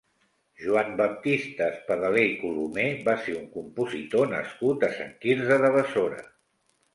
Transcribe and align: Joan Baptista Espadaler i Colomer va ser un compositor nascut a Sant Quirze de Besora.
Joan 0.59 0.87
Baptista 1.01 1.67
Espadaler 1.73 2.23
i 2.29 2.31
Colomer 2.45 2.87
va 3.09 3.15
ser 3.27 3.35
un 3.41 3.45
compositor 3.59 4.27
nascut 4.33 4.87
a 4.89 4.91
Sant 4.97 5.13
Quirze 5.27 5.61
de 5.67 5.71
Besora. 5.79 6.27